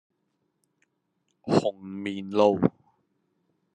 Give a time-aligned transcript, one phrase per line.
[1.45, 2.59] 紅棉路